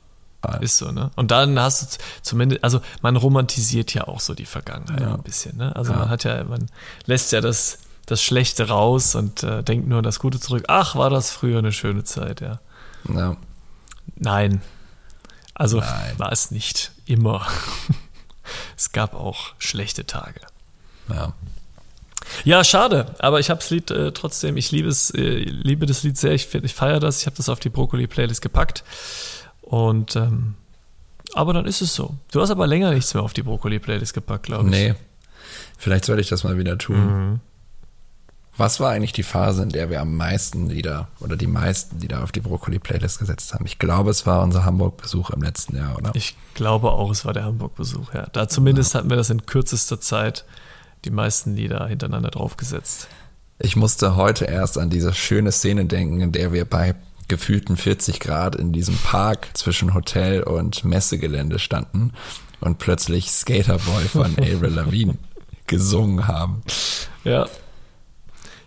[0.53, 1.11] Ist so, ne?
[1.15, 5.13] Und dann hast du zumindest, also man romantisiert ja auch so die Vergangenheit ja.
[5.13, 5.75] ein bisschen, ne?
[5.75, 5.99] Also ja.
[5.99, 6.67] man hat ja, man
[7.05, 10.65] lässt ja das, das Schlechte raus und äh, denkt nur an das Gute zurück.
[10.67, 12.59] Ach, war das früher eine schöne Zeit, ja.
[13.13, 13.35] ja.
[14.15, 14.61] Nein.
[15.53, 16.13] Also Nein.
[16.17, 17.45] war es nicht immer.
[18.77, 20.41] es gab auch schlechte Tage.
[21.09, 21.33] Ja.
[22.43, 26.03] Ja, schade, aber ich habe das Lied äh, trotzdem, ich liebe es, äh, liebe das
[26.03, 28.83] Lied sehr, ich, ich feiere das, ich habe das auf die Brokkoli-Playlist gepackt.
[29.65, 30.53] Und ähm,
[31.33, 32.15] aber dann ist es so.
[32.31, 34.71] Du hast aber länger nichts mehr auf die Brokkoli-Playlist gepackt, glaube ich.
[34.71, 34.95] Nee.
[35.77, 37.31] Vielleicht sollte ich das mal wieder tun.
[37.31, 37.39] Mhm.
[38.57, 42.23] Was war eigentlich die Phase, in der wir am meisten Lieder oder die meisten Lieder
[42.23, 43.65] auf die Brokkoli-Playlist gesetzt haben?
[43.65, 46.11] Ich glaube, es war unser Hamburg-Besuch im letzten Jahr, oder?
[46.13, 48.27] Ich glaube auch, es war der Hamburg-Besuch, ja.
[48.31, 48.99] Da zumindest ja.
[48.99, 50.45] hatten wir das in kürzester Zeit
[51.03, 53.09] die meisten Lieder hintereinander draufgesetzt.
[53.59, 56.95] Ich musste heute erst an diese schöne Szene denken, in der wir bei
[57.27, 62.13] gefühlten 40 Grad in diesem Park zwischen Hotel und Messegelände standen
[62.59, 65.17] und plötzlich Skaterboy von Avril Lavigne
[65.67, 66.61] gesungen haben.
[67.23, 67.47] Ja.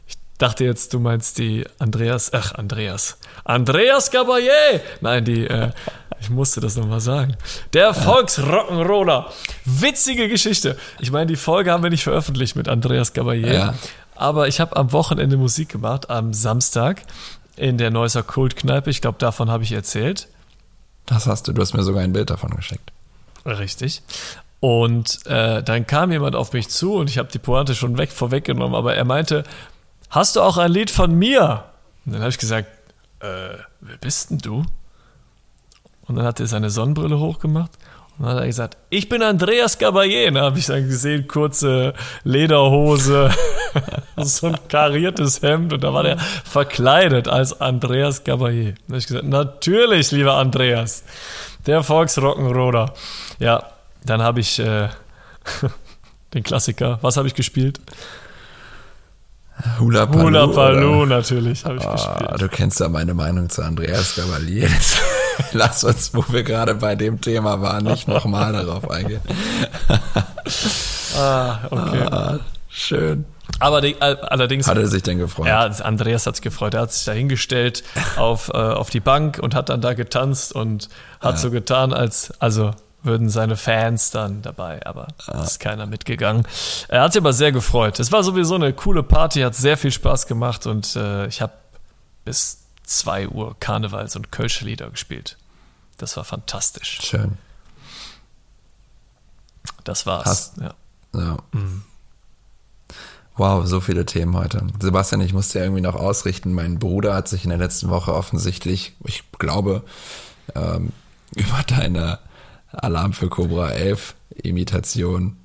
[0.07, 4.81] Ich dachte jetzt, du meinst die Andreas, ach Andreas, Andreas Caballé.
[5.01, 5.71] Nein, die, äh,
[6.21, 7.37] ich musste das nochmal sagen.
[7.73, 9.27] Der Volksrock'n'Roller.
[9.65, 10.77] Witzige Geschichte.
[11.01, 13.53] Ich meine, die Folge haben wir nicht veröffentlicht mit Andreas Caballé.
[13.53, 13.75] Ja.
[14.15, 17.03] Aber ich habe am Wochenende Musik gemacht, am Samstag
[17.59, 18.91] in der Neusser Kultkneipe.
[18.91, 20.29] Ich glaube, davon habe ich erzählt.
[21.07, 21.53] Das hast du.
[21.53, 22.93] Du hast mir sogar ein Bild davon geschickt.
[23.45, 24.03] Richtig.
[24.61, 28.11] Und äh, dann kam jemand auf mich zu und ich habe die Pointe schon weg
[28.11, 29.45] vorweggenommen, aber er meinte,
[30.11, 31.65] hast du auch ein Lied von mir?
[32.05, 32.69] Und dann habe ich gesagt,
[33.21, 34.65] äh, wer bist denn du?
[36.07, 37.71] Und dann hat er seine Sonnenbrille hochgemacht
[38.19, 40.33] und dann hat er gesagt, ich bin Andreas Caballé.
[40.33, 43.31] Da habe ich dann gesehen, kurze Lederhose,
[44.17, 48.75] so ein kariertes Hemd und da war der verkleidet als Andreas Caballé.
[48.75, 51.05] Da habe ich gesagt, natürlich, lieber Andreas,
[51.67, 52.91] der Volksrock'n'Roller.
[53.39, 53.63] Ja,
[54.05, 54.89] dann habe ich äh,
[56.35, 57.81] den Klassiker, was habe ich gespielt?
[59.79, 60.25] Hula Paloo.
[60.25, 62.41] Hula Paloo natürlich habe ich oh, gespielt.
[62.41, 64.69] Du kennst ja meine Meinung zu Andreas Caballé.
[65.53, 69.21] Lass uns, wo wir gerade bei dem Thema waren, nicht nochmal darauf eingehen.
[71.17, 72.03] ah, okay.
[72.11, 73.25] Ah, schön.
[73.61, 74.69] Aber die, allerdings.
[74.69, 75.47] Hat er sich denn gefreut?
[75.47, 76.75] Ja, Andreas hat sich gefreut.
[76.75, 77.83] Er hat sich da hingestellt
[78.17, 80.89] auf, äh, auf die Bank und hat dann da getanzt und
[81.21, 81.37] hat ja.
[81.37, 82.73] so getan, als, also
[83.03, 85.43] würden seine Fans dann dabei, aber ja.
[85.43, 86.47] ist keiner mitgegangen.
[86.89, 88.01] Er hat sich aber sehr gefreut.
[88.01, 91.53] Es war sowieso eine coole Party, hat sehr viel Spaß gemacht und äh, ich habe
[92.25, 95.37] bis 2 Uhr Karnevals- und Kölsche Lieder gespielt.
[95.99, 97.01] Das war fantastisch.
[97.03, 97.39] Schön.
[99.85, 100.27] Das war's.
[100.27, 100.75] Hast, ja.
[101.15, 101.37] ja.
[101.53, 101.83] Mhm.
[103.37, 104.67] Wow, so viele Themen heute.
[104.81, 106.53] Sebastian, ich musste ja irgendwie noch ausrichten.
[106.53, 109.85] Mein Bruder hat sich in der letzten Woche offensichtlich, ich glaube,
[110.55, 110.93] ähm,
[111.37, 112.19] über deine
[112.73, 115.37] Alarm für Cobra 11 Imitation,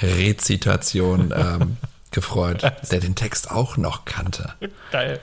[0.00, 1.76] Rezitation ähm,
[2.10, 4.54] gefreut, der den Text auch noch kannte.
[4.90, 5.20] Geil.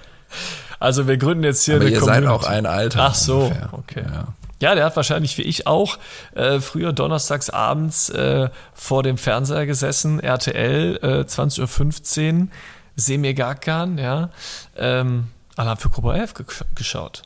[0.79, 2.25] Also wir gründen jetzt hier Aber eine ihr Community.
[2.27, 3.01] seid auch ein Alter.
[3.01, 3.69] Ach so, ungefähr.
[3.71, 4.03] okay.
[4.05, 4.27] Ja.
[4.61, 4.75] ja.
[4.75, 5.97] der hat wahrscheinlich wie ich auch
[6.35, 12.47] äh, früher donnerstags abends äh, vor dem Fernseher gesessen, RTL äh, 20.15 Uhr,
[12.95, 14.29] Semir Gakan, ja,
[14.75, 16.33] ähm, Alarm für Cobra 11
[16.75, 17.23] geschaut.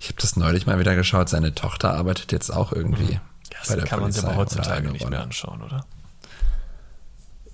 [0.00, 1.28] Ich habe das neulich mal wieder geschaut.
[1.28, 3.14] Seine Tochter arbeitet jetzt auch irgendwie.
[3.14, 3.20] Ja,
[3.66, 5.84] das kann man sich aber heutzutage nicht mehr anschauen, oder?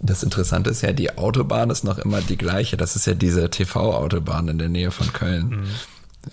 [0.00, 2.76] Das Interessante ist ja, die Autobahn ist noch immer die gleiche.
[2.76, 5.48] Das ist ja diese TV-Autobahn in der Nähe von Köln.
[5.48, 5.66] Mhm.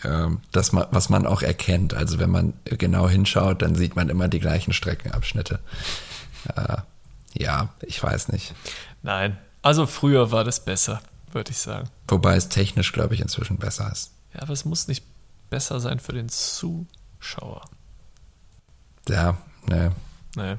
[0.04, 1.93] ähm, das, was man auch erkennt.
[1.93, 5.60] Also wenn man genau hinschaut, dann sieht man immer die gleichen Streckenabschnitte.
[6.56, 6.78] Äh,
[7.34, 8.54] ja, ich weiß nicht.
[9.01, 11.01] Nein, also früher war das besser,
[11.32, 11.89] würde ich sagen.
[12.08, 14.12] Wobei es technisch, glaube ich, inzwischen besser ist.
[14.34, 15.04] Ja, aber es muss nicht
[15.49, 17.65] besser sein für den Zuschauer.
[19.08, 19.91] Ja, ne.
[20.36, 20.58] Nee.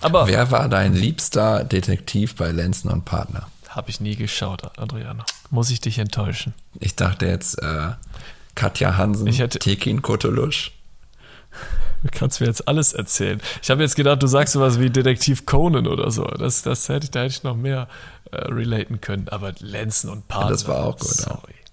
[0.00, 3.46] Aber Wer war dein liebster Detektiv bei Lenzen und Partner?
[3.68, 5.24] habe ich nie geschaut, Adriano.
[5.50, 6.54] Muss ich dich enttäuschen?
[6.78, 7.90] Ich dachte jetzt äh,
[8.54, 10.70] Katja Hansen, Ich hätte- Tekin Kotolusch.
[12.04, 13.40] Du kannst mir jetzt alles erzählen.
[13.62, 16.24] Ich habe jetzt gedacht, du sagst sowas wie Detektiv Conan oder so.
[16.24, 17.88] Das, das hätte ich, da hätte ich noch mehr
[18.30, 19.28] äh, relaten können.
[19.30, 20.50] Aber Lenzen und Partner.
[20.50, 21.24] Das war auch gut, ja.
[21.24, 21.54] Sorry.
[21.56, 21.63] Ja,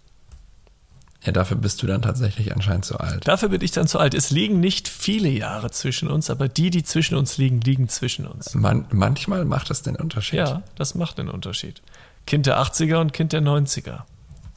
[1.29, 3.27] dafür bist du dann tatsächlich anscheinend zu alt.
[3.27, 4.15] Dafür bin ich dann zu alt.
[4.15, 8.25] Es liegen nicht viele Jahre zwischen uns, aber die, die zwischen uns liegen, liegen zwischen
[8.25, 8.55] uns.
[8.55, 10.39] Man, manchmal macht das den Unterschied.
[10.39, 11.83] Ja, das macht einen Unterschied.
[12.25, 13.99] Kind der 80er und Kind der 90er.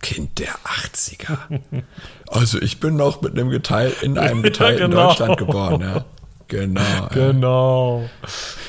[0.01, 1.39] Kind der 80er.
[2.27, 5.09] Also ich bin noch mit einem Geteil in einem Ja, geteilten genau.
[5.09, 6.05] Deutschland geboren, ja.
[6.49, 6.81] Genau.
[6.81, 7.09] ja.
[7.09, 8.11] Genau.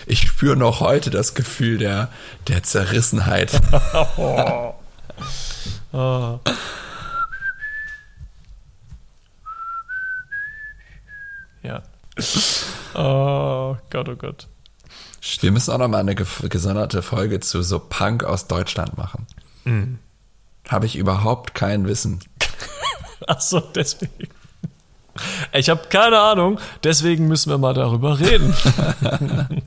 [0.05, 2.09] Ich spüre noch heute das Gefühl der,
[2.47, 3.59] der Zerrissenheit.
[5.93, 6.39] Ah.
[11.63, 11.81] Ja.
[12.97, 14.47] Oh Gott, oh Gott.
[15.41, 19.27] Wir müssen auch noch mal eine gesonderte Folge zu so Punk aus Deutschland machen.
[19.65, 19.99] Mhm.
[20.69, 22.21] Habe ich überhaupt kein Wissen.
[23.27, 24.29] Ach so, deswegen.
[25.51, 28.53] Ich habe keine Ahnung, deswegen müssen wir mal darüber reden.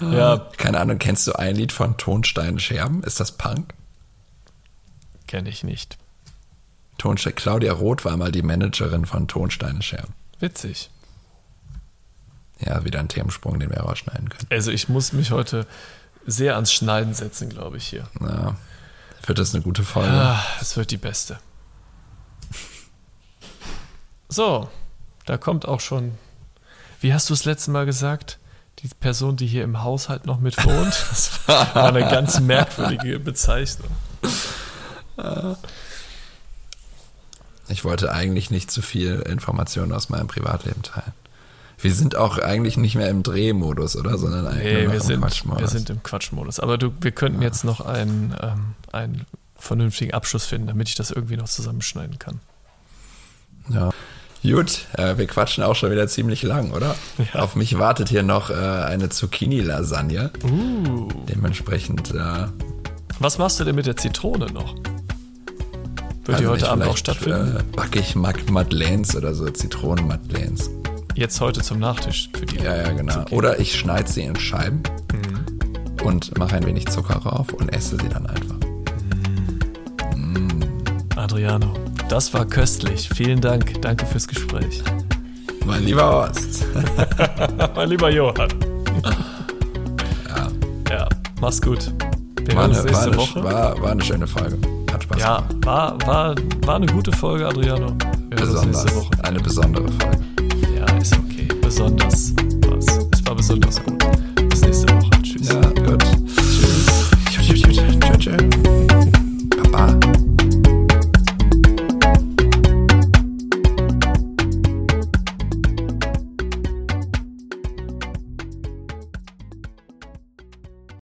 [0.00, 3.02] ja, Keine Ahnung, kennst du ein Lied von Tonstein Scherben?
[3.02, 3.74] Ist das Punk?
[5.26, 5.98] kenne ich nicht.
[6.98, 10.14] Tonstein, Claudia Roth war mal die Managerin von Tonstein Scherben.
[10.38, 10.90] Witzig.
[12.58, 14.46] Ja, wieder ein Themensprung, den wir rausschneiden können.
[14.50, 15.66] Also ich muss mich heute
[16.26, 18.08] sehr ans Schneiden setzen, glaube ich hier.
[18.20, 18.56] Ja,
[19.26, 20.10] wird das eine gute Folge?
[20.10, 21.38] Ah, es wird die beste.
[24.28, 24.68] So,
[25.26, 26.12] da kommt auch schon.
[27.00, 28.38] Wie hast du es letzte Mal gesagt?
[28.80, 30.94] Die Person, die hier im Haushalt noch mit wohnt.
[31.10, 33.90] Das war eine ganz merkwürdige Bezeichnung.
[37.68, 41.12] Ich wollte eigentlich nicht zu viel Informationen aus meinem Privatleben teilen.
[41.78, 44.16] Wir sind auch eigentlich nicht mehr im Drehmodus, oder?
[44.18, 45.60] Sondern eigentlich Nee, wir im sind, Quatschmodus.
[45.60, 46.60] wir sind im Quatschmodus.
[46.60, 51.10] Aber du, wir könnten jetzt noch einen, ähm, einen vernünftigen Abschluss finden, damit ich das
[51.10, 52.40] irgendwie noch zusammenschneiden kann.
[53.68, 53.90] Ja.
[54.42, 56.94] Gut, äh, wir quatschen auch schon wieder ziemlich lang, oder?
[57.34, 57.40] Ja.
[57.40, 60.30] Auf mich wartet hier noch äh, eine Zucchini-Lasagne.
[60.44, 61.08] Uh.
[61.28, 62.46] Dementsprechend äh,
[63.18, 64.74] Was machst du denn mit der Zitrone noch?
[66.26, 67.56] Wird die also heute nicht, Abend auch vielleicht, stattfinden?
[67.56, 70.70] Äh, backe ich Mac Madeleines oder so, Zitronen-Madeleines.
[71.16, 72.56] Jetzt heute zum Nachtisch für die.
[72.62, 73.24] Ja, ja, genau.
[73.30, 76.04] Oder ich schneide sie in Scheiben Mhm.
[76.06, 78.56] und mache ein wenig Zucker rauf und esse sie dann einfach.
[81.16, 81.72] Adriano,
[82.08, 83.08] das war köstlich.
[83.14, 83.80] Vielen Dank.
[83.82, 84.82] Danke fürs Gespräch.
[85.64, 86.64] Mein lieber Horst.
[87.74, 88.48] mein lieber Johann.
[90.28, 90.48] Ja.
[90.90, 91.08] Ja,
[91.40, 91.90] mach's gut.
[92.44, 93.42] Wir War hören eine, uns nächste eine, Woche.
[93.42, 94.58] war, war eine schöne Folge.
[94.92, 95.66] Hat Spaß ja, gemacht.
[95.66, 97.92] war, war, war eine gute Folge, Adriano.
[98.28, 98.84] Wir Besonders.
[98.84, 99.10] nächste Woche.
[99.24, 100.18] Eine besondere Folge.
[101.76, 102.32] Besonders
[102.70, 102.86] was.
[103.12, 103.95] Es war besonders gut.